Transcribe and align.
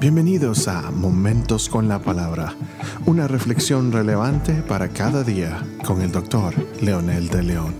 Bienvenidos 0.00 0.66
a 0.66 0.90
Momentos 0.90 1.68
con 1.68 1.86
la 1.86 2.00
Palabra, 2.00 2.56
una 3.04 3.28
reflexión 3.28 3.92
relevante 3.92 4.62
para 4.62 4.88
cada 4.88 5.22
día 5.24 5.62
con 5.84 6.00
el 6.00 6.10
doctor 6.10 6.54
Leonel 6.80 7.28
de 7.28 7.42
León. 7.42 7.74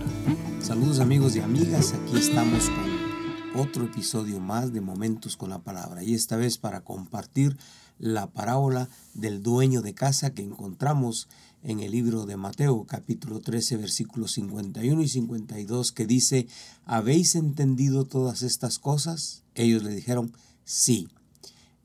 Saludos 0.61 0.99
amigos 0.99 1.35
y 1.35 1.39
amigas, 1.39 1.95
aquí 1.95 2.19
estamos 2.19 2.69
con 2.69 3.59
otro 3.59 3.85
episodio 3.85 4.39
más 4.39 4.71
de 4.71 4.81
Momentos 4.81 5.35
con 5.35 5.49
la 5.49 5.63
Palabra 5.63 6.03
y 6.03 6.13
esta 6.13 6.37
vez 6.37 6.59
para 6.59 6.81
compartir 6.81 7.57
la 7.97 8.27
parábola 8.27 8.87
del 9.15 9.41
dueño 9.41 9.81
de 9.81 9.95
casa 9.95 10.35
que 10.35 10.43
encontramos 10.43 11.27
en 11.63 11.79
el 11.79 11.89
libro 11.89 12.27
de 12.27 12.37
Mateo 12.37 12.85
capítulo 12.85 13.39
13 13.39 13.77
versículos 13.77 14.33
51 14.33 15.01
y 15.01 15.07
52 15.07 15.91
que 15.91 16.05
dice, 16.05 16.47
¿habéis 16.85 17.33
entendido 17.33 18.05
todas 18.05 18.43
estas 18.43 18.77
cosas? 18.77 19.41
Ellos 19.55 19.81
le 19.81 19.89
dijeron, 19.89 20.31
sí. 20.65 21.07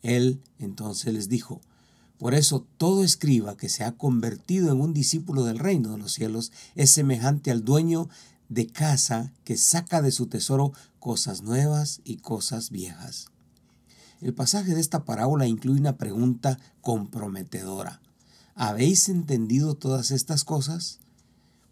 Él 0.07 0.41
entonces 0.61 1.13
les 1.13 1.29
dijo, 1.29 1.61
por 2.17 2.35
eso 2.35 2.65
todo 2.79 3.03
escriba 3.03 3.57
que 3.57 3.69
se 3.69 3.83
ha 3.83 3.97
convertido 3.97 4.71
en 4.71 4.81
un 4.81 4.95
discípulo 4.95 5.45
del 5.45 5.59
reino 5.59 5.91
de 5.91 5.99
los 5.99 6.13
cielos 6.13 6.53
es 6.77 6.91
semejante 6.91 7.51
al 7.51 7.65
dueño 7.65 8.09
de 8.49 8.69
casa 8.69 9.33
que 9.43 9.57
saca 9.57 10.03
de 10.03 10.13
su 10.13 10.29
tesoro 10.29 10.73
cosas 11.01 11.43
nuevas 11.43 12.03
y 12.05 12.19
cosas 12.19 12.71
viejas. 12.71 13.27
El 14.21 14.33
pasaje 14.33 14.77
de 14.77 14.81
esta 14.81 15.05
parábola 15.05 15.49
incluye 15.49 15.81
una 15.81 15.97
pregunta 15.97 16.59
comprometedora. 16.83 18.01
¿Habéis 18.55 19.09
entendido 19.09 19.75
todas 19.75 20.13
estas 20.13 20.45
cosas? 20.45 21.01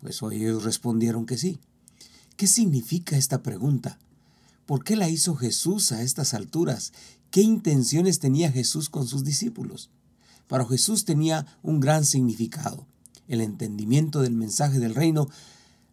Pues 0.00 0.20
ellos 0.32 0.64
respondieron 0.64 1.24
que 1.24 1.38
sí. 1.38 1.60
¿Qué 2.36 2.48
significa 2.48 3.16
esta 3.16 3.44
pregunta? 3.44 3.98
¿Por 4.66 4.82
qué 4.82 4.96
la 4.96 5.08
hizo 5.08 5.36
Jesús 5.36 5.92
a 5.92 6.02
estas 6.02 6.34
alturas? 6.34 6.92
¿Qué 7.34 7.42
intenciones 7.42 8.20
tenía 8.20 8.52
Jesús 8.52 8.88
con 8.88 9.08
sus 9.08 9.24
discípulos? 9.24 9.90
Para 10.46 10.64
Jesús 10.66 11.04
tenía 11.04 11.46
un 11.64 11.80
gran 11.80 12.04
significado, 12.04 12.86
el 13.26 13.40
entendimiento 13.40 14.22
del 14.22 14.34
mensaje 14.34 14.78
del 14.78 14.94
reino. 14.94 15.26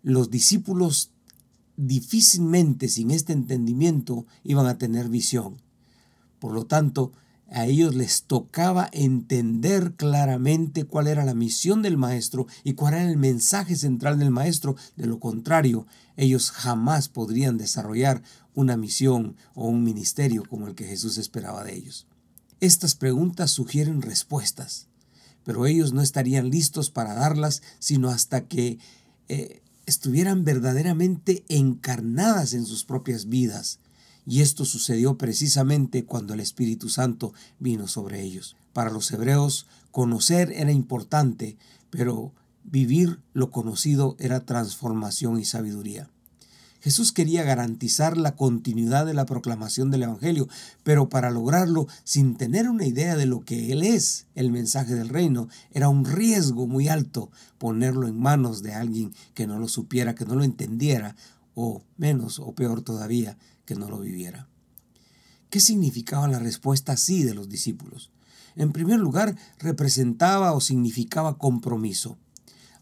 Los 0.04 0.30
discípulos 0.30 1.10
difícilmente 1.78 2.90
sin 2.90 3.10
este 3.10 3.34
entendimiento 3.34 4.28
iban 4.44 4.68
a 4.68 4.78
tener 4.78 5.10
visión. 5.10 5.60
Por 6.38 6.54
lo 6.54 6.68
tanto, 6.68 7.12
a 7.52 7.66
ellos 7.66 7.94
les 7.96 8.24
tocaba 8.24 8.90
entender 8.94 9.94
claramente 9.96 10.86
cuál 10.86 11.08
era 11.08 11.26
la 11.26 11.34
misión 11.34 11.82
del 11.82 11.98
maestro 11.98 12.48
y 12.64 12.74
cuál 12.74 12.94
era 12.94 13.10
el 13.10 13.18
mensaje 13.18 13.76
central 13.76 14.18
del 14.18 14.32
maestro. 14.32 14.78
De 14.96 15.06
lo 15.06 15.20
contrario, 15.20 15.86
ellos 16.16 16.50
jamás 16.52 17.10
podrían 17.10 17.58
desarrollar 17.58 18.24
una 18.56 18.78
misión 18.78 19.36
o 19.54 19.68
un 19.68 19.84
ministerio 19.84 20.44
como 20.50 20.68
el 20.68 20.76
que 20.76 20.88
Jesús 20.88 21.18
esperaba 21.18 21.66
de 21.66 21.76
ellos. 21.76 22.08
Estas 22.62 22.96
preguntas 22.96 23.52
sugieren 23.52 24.02
respuestas, 24.02 24.88
pero 25.44 25.66
ellos 25.66 25.92
no 25.92 26.02
estarían 26.02 26.50
listos 26.50 26.90
para 26.90 27.16
darlas 27.16 27.62
sino 27.80 28.10
hasta 28.10 28.48
que 28.48 28.80
eh, 29.28 29.62
estuvieran 29.86 30.46
verdaderamente 30.46 31.44
encarnadas 31.50 32.54
en 32.54 32.66
sus 32.66 32.86
propias 32.86 33.28
vidas 33.28 33.80
y 34.26 34.42
esto 34.42 34.66
sucedió 34.66 35.18
precisamente 35.18 36.06
cuando 36.06 36.34
el 36.34 36.40
Espíritu 36.40 36.90
Santo 36.90 37.34
vino 37.60 37.88
sobre 37.88 38.22
ellos. 38.22 38.56
Para 38.74 38.92
los 38.92 39.12
hebreos, 39.12 39.68
conocer 39.92 40.52
era 40.54 40.72
importante, 40.72 41.58
pero 41.90 42.32
vivir 42.64 43.20
lo 43.34 43.52
conocido 43.52 44.16
era 44.20 44.46
transformación 44.46 45.40
y 45.40 45.46
sabiduría. 45.46 46.10
Jesús 46.82 47.12
quería 47.12 47.44
garantizar 47.44 48.18
la 48.18 48.36
continuidad 48.36 49.06
de 49.06 49.14
la 49.14 49.28
proclamación 49.28 49.92
del 49.92 50.04
Evangelio, 50.04 50.48
pero 50.84 51.10
para 51.10 51.30
lograrlo, 51.30 51.88
sin 52.04 52.36
tener 52.36 52.70
una 52.70 52.88
idea 52.88 53.16
de 53.16 53.28
lo 53.28 53.42
que 53.42 53.72
Él 53.72 53.84
es, 53.84 54.26
el 54.34 54.52
mensaje 54.52 54.96
del 54.96 55.10
reino, 55.10 55.48
era 55.72 55.90
un 55.90 56.06
riesgo 56.06 56.66
muy 56.66 56.88
alto 56.88 57.30
ponerlo 57.60 58.08
en 58.08 58.20
manos 58.20 58.64
de 58.64 58.74
alguien 58.74 59.14
que 59.36 59.46
no 59.46 59.60
lo 59.60 59.68
supiera, 59.68 60.16
que 60.16 60.26
no 60.26 60.34
lo 60.34 60.44
entendiera, 60.44 61.16
o 61.54 61.84
menos 61.98 62.40
o 62.40 62.54
peor 62.54 62.82
todavía, 62.82 63.38
que 63.72 63.80
no 63.80 63.90
lo 63.90 64.00
viviera. 64.00 64.50
¿Qué 65.50 65.62
significaba 65.62 66.28
la 66.28 66.40
respuesta 66.40 66.98
sí 66.98 67.24
de 67.24 67.34
los 67.34 67.48
discípulos? 67.48 68.12
En 68.58 68.74
primer 68.74 69.00
lugar, 69.00 69.38
representaba 69.60 70.52
o 70.52 70.60
significaba 70.60 71.38
compromiso. 71.38 72.18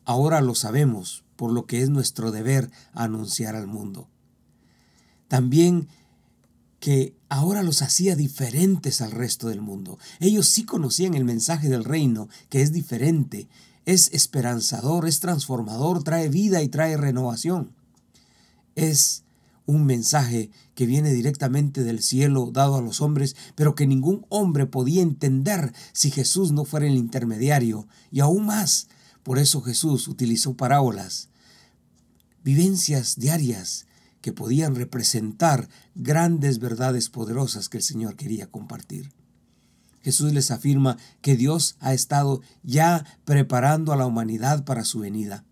Ahora 0.03 0.41
lo 0.41 0.55
sabemos, 0.55 1.23
por 1.35 1.51
lo 1.51 1.67
que 1.67 1.83
es 1.83 1.91
nuestro 1.91 2.31
deber 2.31 2.71
anunciar 2.93 3.55
al 3.55 3.67
mundo. 3.67 4.09
También 5.27 5.89
que 6.79 7.15
ahora 7.27 7.61
los 7.61 7.83
hacía 7.83 8.15
diferentes 8.15 9.01
al 9.01 9.11
resto 9.11 9.47
del 9.47 9.61
mundo. 9.61 9.99
Ellos 10.19 10.47
sí 10.47 10.63
conocían 10.63 11.13
el 11.13 11.23
mensaje 11.23 11.69
del 11.69 11.83
reino, 11.83 12.29
que 12.49 12.63
es 12.63 12.71
diferente, 12.71 13.47
es 13.85 14.09
esperanzador, 14.11 15.07
es 15.07 15.19
transformador, 15.19 16.03
trae 16.03 16.29
vida 16.29 16.63
y 16.63 16.67
trae 16.67 16.97
renovación. 16.97 17.75
Es 18.73 19.23
un 19.69 19.85
mensaje 19.85 20.49
que 20.73 20.87
viene 20.87 21.13
directamente 21.13 21.83
del 21.83 22.01
cielo 22.01 22.49
dado 22.51 22.77
a 22.77 22.81
los 22.81 23.01
hombres, 23.01 23.35
pero 23.53 23.75
que 23.75 23.85
ningún 23.85 24.25
hombre 24.29 24.65
podía 24.65 25.03
entender 25.03 25.73
si 25.93 26.09
Jesús 26.09 26.51
no 26.51 26.65
fuera 26.65 26.87
el 26.87 26.95
intermediario. 26.95 27.87
Y 28.11 28.21
aún 28.21 28.47
más, 28.47 28.87
por 29.21 29.37
eso 29.37 29.61
Jesús 29.61 30.07
utilizó 30.07 30.55
parábolas, 30.55 31.29
vivencias 32.43 33.19
diarias 33.19 33.85
que 34.21 34.33
podían 34.33 34.73
representar 34.73 35.69
grandes 35.93 36.57
verdades 36.57 37.09
poderosas 37.09 37.69
que 37.69 37.77
el 37.77 37.83
Señor 37.83 38.15
quería 38.15 38.47
compartir. 38.47 39.11
Jesús 40.01 40.33
les 40.33 40.49
afirma 40.49 40.97
que 41.21 41.35
Dios 41.35 41.75
ha 41.79 41.93
estado 41.93 42.41
ya 42.63 43.05
preparando 43.23 43.93
a 43.93 43.97
la 43.97 44.07
humanidad 44.07 44.65
para 44.65 44.83
su 44.83 44.99
venida. 44.99 45.43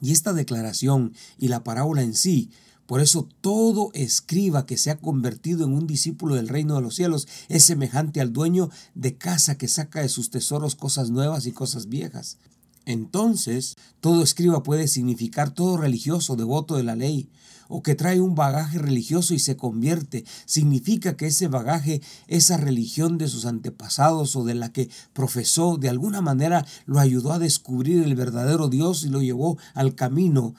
Y 0.00 0.12
esta 0.12 0.32
declaración 0.32 1.12
y 1.38 1.48
la 1.48 1.64
parábola 1.64 2.02
en 2.02 2.14
sí 2.14 2.50
por 2.86 3.00
eso 3.00 3.28
todo 3.40 3.90
escriba 3.94 4.64
que 4.64 4.76
se 4.76 4.90
ha 4.90 4.98
convertido 4.98 5.64
en 5.64 5.72
un 5.72 5.86
discípulo 5.86 6.36
del 6.36 6.48
reino 6.48 6.76
de 6.76 6.82
los 6.82 6.94
cielos 6.94 7.26
es 7.48 7.64
semejante 7.64 8.20
al 8.20 8.32
dueño 8.32 8.70
de 8.94 9.16
casa 9.16 9.58
que 9.58 9.68
saca 9.68 10.00
de 10.00 10.08
sus 10.08 10.30
tesoros 10.30 10.76
cosas 10.76 11.10
nuevas 11.10 11.46
y 11.46 11.52
cosas 11.52 11.88
viejas. 11.88 12.38
Entonces, 12.84 13.74
todo 14.00 14.22
escriba 14.22 14.62
puede 14.62 14.86
significar 14.86 15.50
todo 15.50 15.76
religioso 15.76 16.36
devoto 16.36 16.76
de 16.76 16.84
la 16.84 16.94
ley, 16.94 17.28
o 17.68 17.82
que 17.82 17.96
trae 17.96 18.20
un 18.20 18.36
bagaje 18.36 18.78
religioso 18.78 19.34
y 19.34 19.40
se 19.40 19.56
convierte. 19.56 20.24
Significa 20.44 21.16
que 21.16 21.26
ese 21.26 21.48
bagaje, 21.48 22.00
esa 22.28 22.56
religión 22.56 23.18
de 23.18 23.26
sus 23.26 23.44
antepasados 23.44 24.36
o 24.36 24.44
de 24.44 24.54
la 24.54 24.72
que 24.72 24.88
profesó, 25.12 25.76
de 25.76 25.88
alguna 25.88 26.20
manera 26.20 26.64
lo 26.86 27.00
ayudó 27.00 27.32
a 27.32 27.40
descubrir 27.40 28.04
el 28.04 28.14
verdadero 28.14 28.68
Dios 28.68 29.04
y 29.04 29.08
lo 29.08 29.20
llevó 29.20 29.58
al 29.74 29.96
camino 29.96 30.54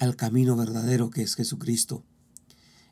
al 0.00 0.16
camino 0.16 0.56
verdadero 0.56 1.10
que 1.10 1.22
es 1.22 1.36
Jesucristo. 1.36 2.02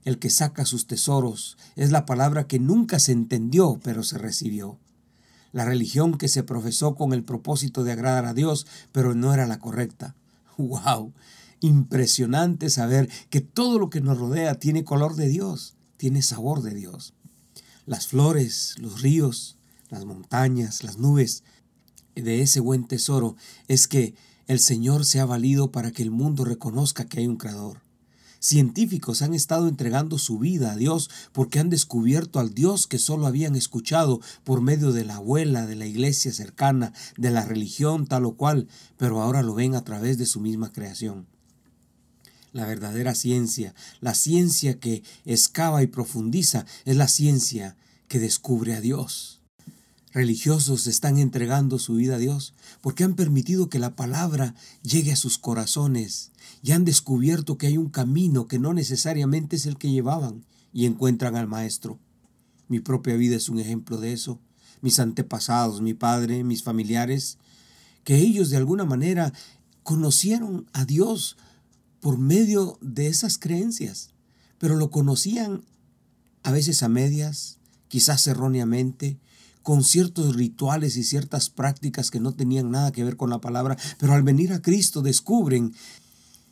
El 0.05 0.19
que 0.19 0.31
saca 0.31 0.65
sus 0.65 0.87
tesoros 0.87 1.57
es 1.75 1.91
la 1.91 2.07
palabra 2.07 2.47
que 2.47 2.61
nunca 2.61 3.01
se 3.01 3.13
entendió, 3.13 3.81
pero 3.83 4.05
se 4.05 4.19
recibió. 4.19 4.79
La 5.51 5.65
religión 5.65 6.17
que 6.19 6.29
se 6.29 6.45
profesó 6.45 6.95
con 6.95 7.13
el 7.13 7.25
propósito 7.25 7.83
de 7.83 7.93
agradar 7.93 8.27
a 8.27 8.35
Dios, 8.35 8.67
pero 8.93 9.15
no 9.15 9.35
era 9.35 9.47
la 9.47 9.59
correcta. 9.59 10.15
¡Wow! 10.59 11.13
Impresionante 11.61 12.71
saber 12.71 13.11
que 13.31 13.41
todo 13.41 13.79
lo 13.79 13.91
que 13.91 14.01
nos 14.01 14.19
rodea 14.19 14.55
tiene 14.55 14.85
color 14.85 15.17
de 15.17 15.29
Dios, 15.29 15.75
tiene 15.97 16.23
sabor 16.23 16.63
de 16.63 16.75
Dios. 16.75 17.15
Las 17.87 18.07
flores, 18.07 18.77
los 18.79 19.01
ríos, 19.01 19.57
las 19.89 20.05
montañas, 20.05 20.85
las 20.85 20.99
nubes, 20.99 21.43
de 22.15 22.43
ese 22.43 22.61
buen 22.61 22.85
tesoro 22.85 23.37
es 23.69 23.89
que 23.89 24.15
el 24.49 24.61
Señor 24.61 25.05
se 25.05 25.21
ha 25.21 25.27
valido 25.27 25.71
para 25.71 25.93
que 25.93 26.03
el 26.03 26.11
mundo 26.11 26.45
reconozca 26.45 27.05
que 27.05 27.21
hay 27.21 27.27
un 27.27 27.37
Creador. 27.37 27.83
Científicos 28.41 29.21
han 29.21 29.35
estado 29.35 29.69
entregando 29.69 30.17
su 30.17 30.39
vida 30.39 30.73
a 30.73 30.77
Dios 30.77 31.11
porque 31.33 31.59
han 31.59 31.69
descubierto 31.69 32.39
al 32.41 32.55
Dios 32.55 32.87
que 32.87 32.99
solo 32.99 33.27
habían 33.27 33.57
escuchado 33.57 34.21
por 34.45 34.63
medio 34.63 34.93
de 34.93 35.05
la 35.05 35.17
abuela, 35.17 35.67
de 35.67 35.77
la 35.77 35.87
iglesia 35.87 36.33
cercana, 36.33 36.95
de 37.19 37.31
la 37.31 37.45
religión 37.45 38.07
tal 38.07 38.25
o 38.25 38.37
cual, 38.37 38.69
pero 38.97 39.21
ahora 39.21 39.43
lo 39.43 39.55
ven 39.55 39.75
a 39.75 39.85
través 39.85 40.17
de 40.17 40.27
su 40.27 40.41
misma 40.41 40.73
creación. 40.73 41.27
La 42.53 42.65
verdadera 42.65 43.15
ciencia, 43.15 43.75
la 44.01 44.15
ciencia 44.15 44.79
que 44.79 45.03
excava 45.27 45.83
y 45.83 45.89
profundiza, 45.89 46.65
es 46.87 46.97
la 46.97 47.09
ciencia 47.09 47.77
que 48.07 48.19
descubre 48.19 48.75
a 48.75 48.81
Dios 48.81 49.38
religiosos 50.13 50.87
están 50.87 51.19
entregando 51.19 51.79
su 51.79 51.95
vida 51.95 52.17
a 52.17 52.19
Dios 52.19 52.55
porque 52.81 53.05
han 53.05 53.15
permitido 53.15 53.69
que 53.69 53.79
la 53.79 53.95
palabra 53.95 54.55
llegue 54.83 55.13
a 55.13 55.17
sus 55.17 55.39
corazones 55.39 56.31
y 56.63 56.73
han 56.73 56.85
descubierto 56.85 57.59
que 57.59 57.67
hay 57.67 57.77
un 57.77 57.91
camino 57.91 58.49
que 58.49 58.59
no 58.59 58.73
necesariamente 58.75 59.57
es 59.57 59.67
el 59.67 59.77
que 59.77 59.91
llevaban 59.91 60.45
y 60.73 60.87
encuentran 60.87 61.37
al 61.37 61.47
Maestro. 61.47 61.99
Mi 62.69 62.81
propia 62.81 63.17
vida 63.17 63.37
es 63.37 63.49
un 63.49 63.59
ejemplo 63.59 63.99
de 63.99 64.13
eso. 64.13 64.39
Mis 64.81 64.99
antepasados, 64.99 65.81
mi 65.81 65.95
padre, 65.95 66.45
mis 66.45 66.63
familiares, 66.63 67.39
que 68.05 68.17
ellos 68.17 68.51
de 68.51 68.57
alguna 68.57 68.85
manera 68.85 69.33
conocieron 69.83 70.67
a 70.73 70.85
Dios 70.85 71.37
por 72.01 72.19
medio 72.19 72.79
de 72.81 73.09
esas 73.09 73.39
creencias, 73.39 74.11
pero 74.59 74.77
lo 74.77 74.91
conocían 74.91 75.65
a 76.43 76.53
veces 76.53 76.83
a 76.83 76.89
medias, 76.89 77.59
quizás 77.89 78.27
erróneamente, 78.27 79.19
con 79.63 79.85
ciertos 79.85 80.37
rituales 80.37 80.97
y 80.97 81.05
ciertas 81.05 81.51
prácticas 81.51 82.11
que 82.11 82.21
no 82.21 82.33
tenían 82.33 82.71
nada 82.71 82.93
que 82.93 83.05
ver 83.05 83.17
con 83.17 83.31
la 83.31 83.41
palabra, 83.41 83.77
pero 83.99 84.15
al 84.15 84.23
venir 84.23 84.53
a 84.53 84.63
Cristo 84.63 85.03
descubren 85.03 85.75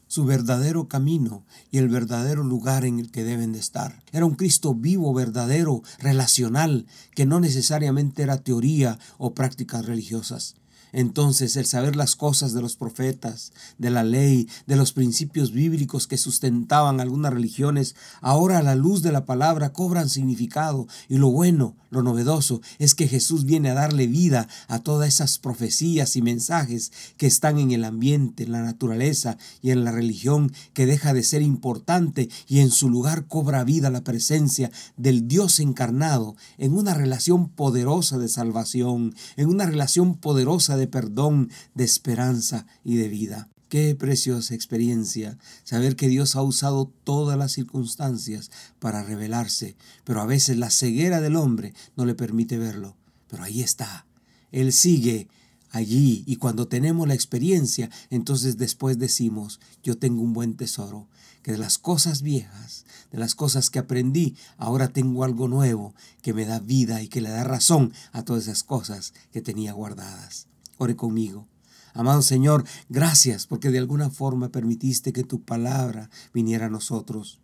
su 0.08 0.25
verdadero 0.25 0.88
camino 0.88 1.44
y 1.70 1.79
el 1.79 1.88
verdadero 1.88 2.44
lugar 2.44 2.85
en 2.85 3.00
el 3.00 3.11
que 3.11 3.25
deben 3.25 3.53
de 3.53 3.58
estar. 3.58 4.03
Era 4.12 4.26
un 4.26 4.35
Cristo 4.35 4.75
vivo, 4.75 5.12
verdadero, 5.12 5.82
relacional, 5.99 6.87
que 7.14 7.26
no 7.26 7.41
necesariamente 7.41 8.23
era 8.23 8.38
teoría 8.38 8.99
o 9.19 9.35
prácticas 9.35 9.85
religiosas. 9.85 10.55
Entonces 10.96 11.56
el 11.56 11.66
saber 11.66 11.94
las 11.94 12.16
cosas 12.16 12.54
de 12.54 12.62
los 12.62 12.75
profetas, 12.75 13.52
de 13.76 13.90
la 13.90 14.02
ley, 14.02 14.48
de 14.66 14.76
los 14.76 14.94
principios 14.94 15.52
bíblicos 15.52 16.06
que 16.06 16.16
sustentaban 16.16 17.00
algunas 17.00 17.34
religiones, 17.34 17.94
ahora 18.22 18.56
a 18.56 18.62
la 18.62 18.76
luz 18.76 19.02
de 19.02 19.12
la 19.12 19.26
palabra 19.26 19.75
cobran 19.75 20.08
significado. 20.08 20.88
Y 21.10 21.19
lo 21.19 21.31
bueno, 21.31 21.76
lo 21.90 22.02
novedoso, 22.02 22.62
es 22.78 22.94
que 22.94 23.08
Jesús 23.08 23.44
viene 23.44 23.69
a 23.69 23.75
darle 23.75 24.06
vida 24.06 24.48
a 24.69 24.78
todas 24.78 25.08
esas 25.08 25.38
profecías 25.38 26.16
y 26.16 26.22
mensajes 26.22 26.93
que 27.19 27.26
están 27.26 27.58
en 27.58 27.72
el 27.72 27.84
ambiente, 27.84 28.44
en 28.44 28.52
la 28.52 28.62
naturaleza 28.62 29.37
y 29.60 29.72
en 29.72 29.84
la 29.84 29.93
religión, 29.93 30.50
que 30.72 30.87
deja 30.87 31.12
de 31.12 31.25
ser 31.25 31.43
importante 31.43 32.31
y 32.48 32.60
en 32.60 32.70
su 32.70 32.88
lugar 32.88 33.26
cobra 33.26 33.64
vida 33.64 33.90
la 33.90 34.02
presencia 34.02 34.70
del 34.96 35.28
Dios 35.28 35.60
encarnado 35.60 36.37
en 36.56 36.72
una 36.72 36.94
relación 36.94 37.50
poderosa 37.50 38.16
de 38.16 38.31
salvación, 38.31 39.14
en 39.37 39.50
una 39.50 39.66
relación 39.66 40.14
poderosa 40.14 40.78
perdón, 40.87 41.50
de 41.75 41.85
esperanza 41.85 42.67
y 42.85 42.97
de 42.97 43.09
vida. 43.09 43.49
Qué 43.69 43.97
preciosa 43.97 44.55
experiencia 44.55 45.38
saber 45.65 45.97
que 45.97 46.09
Dios 46.09 46.37
ha 46.37 46.43
usado 46.43 46.93
todas 47.03 47.37
las 47.37 47.53
circunstancias 47.53 48.50
para 48.79 49.03
revelarse, 49.03 49.77
pero 50.05 50.21
a 50.21 50.27
veces 50.27 50.56
la 50.56 50.71
ceguera 50.71 51.21
del 51.21 51.35
hombre 51.35 51.75
no 51.97 52.06
le 52.06 52.15
permite 52.15 52.59
verlo. 52.59 52.97
Pero 53.29 53.43
ahí 53.43 53.62
está. 53.62 54.06
Él 54.53 54.73
sigue 54.73 55.29
allí 55.71 56.23
y 56.27 56.37
cuando 56.37 56.69
tenemos 56.69 57.09
la 57.09 57.15
experiencia, 57.15 57.91
entonces 58.09 58.56
después 58.56 58.99
decimos, 58.99 59.59
yo 59.82 59.99
tengo 59.99 60.23
un 60.23 60.32
buen 60.32 60.55
tesoro, 60.55 61.09
que 61.43 61.53
de 61.53 61.59
las 61.59 61.79
cosas 61.79 62.23
viejas, 62.23 62.87
de 63.11 63.19
las 63.19 63.35
cosas 63.35 63.71
que 63.71 63.79
aprendí, 63.79 64.37
ahora 64.59 64.89
tengo 64.89 65.25
algo 65.25 65.49
nuevo 65.49 65.94
que 66.23 66.35
me 66.35 66.44
da 66.44 66.61
vida 66.61 67.03
y 67.03 67.09
que 67.09 67.21
le 67.21 67.31
da 67.31 67.44
razón 67.44 67.93
a 68.12 68.25
todas 68.25 68.44
esas 68.44 68.62
cosas 68.62 69.12
que 69.32 69.43
tenía 69.43 69.73
guardadas. 69.73 70.47
Ore 70.78 70.96
conmigo. 70.96 71.46
Amado 71.94 72.20
Señor, 72.20 72.64
gracias 72.90 73.46
porque 73.46 73.70
de 73.70 73.78
alguna 73.78 74.11
forma 74.11 74.50
permitiste 74.50 75.12
que 75.12 75.25
tu 75.25 75.40
palabra 75.40 76.11
viniera 76.34 76.67
a 76.67 76.70
nosotros. 76.70 77.40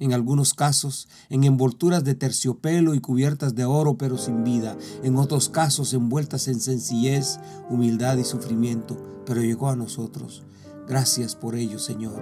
En 0.00 0.12
algunos 0.12 0.54
casos, 0.54 1.06
en 1.28 1.44
envolturas 1.44 2.02
de 2.02 2.16
terciopelo 2.16 2.94
y 2.94 3.00
cubiertas 3.00 3.54
de 3.54 3.64
oro 3.64 3.96
pero 3.96 4.18
sin 4.18 4.42
vida. 4.42 4.76
En 5.04 5.16
otros 5.16 5.48
casos, 5.48 5.94
envueltas 5.94 6.48
en 6.48 6.58
sencillez, 6.58 7.38
humildad 7.70 8.16
y 8.16 8.24
sufrimiento, 8.24 8.96
pero 9.24 9.42
llegó 9.42 9.68
a 9.68 9.76
nosotros. 9.76 10.42
Gracias 10.88 11.36
por 11.36 11.54
ello, 11.54 11.78
Señor. 11.78 12.20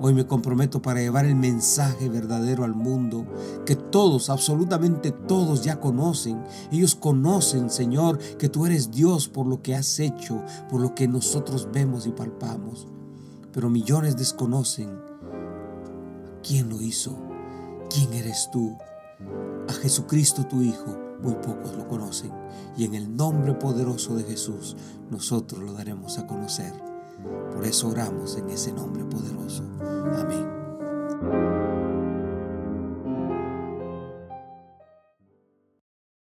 Hoy 0.00 0.14
me 0.14 0.26
comprometo 0.26 0.80
para 0.80 1.00
llevar 1.00 1.24
el 1.24 1.34
mensaje 1.34 2.08
verdadero 2.08 2.62
al 2.62 2.74
mundo 2.74 3.26
que 3.66 3.74
todos, 3.74 4.30
absolutamente 4.30 5.10
todos 5.10 5.64
ya 5.64 5.80
conocen. 5.80 6.40
Ellos 6.70 6.94
conocen, 6.94 7.68
Señor, 7.68 8.18
que 8.38 8.48
tú 8.48 8.64
eres 8.64 8.92
Dios 8.92 9.28
por 9.28 9.46
lo 9.46 9.60
que 9.60 9.74
has 9.74 9.98
hecho, 9.98 10.40
por 10.70 10.80
lo 10.80 10.94
que 10.94 11.08
nosotros 11.08 11.68
vemos 11.72 12.06
y 12.06 12.12
palpamos. 12.12 12.86
Pero 13.52 13.70
millones 13.70 14.16
desconocen 14.16 15.00
quién 16.46 16.68
lo 16.68 16.80
hizo, 16.80 17.18
quién 17.92 18.12
eres 18.12 18.50
tú. 18.52 18.76
A 19.68 19.72
Jesucristo 19.72 20.46
tu 20.46 20.62
Hijo, 20.62 20.96
muy 21.20 21.34
pocos 21.34 21.76
lo 21.76 21.88
conocen. 21.88 22.30
Y 22.76 22.84
en 22.84 22.94
el 22.94 23.16
nombre 23.16 23.54
poderoso 23.54 24.14
de 24.14 24.22
Jesús, 24.22 24.76
nosotros 25.10 25.60
lo 25.60 25.72
daremos 25.72 26.18
a 26.18 26.26
conocer. 26.28 26.87
Por 27.54 27.64
eso 27.64 27.88
oramos 27.88 28.36
en 28.36 28.50
ese 28.50 28.72
nombre 28.72 29.04
poderoso. 29.04 29.64
Amén. 30.16 31.67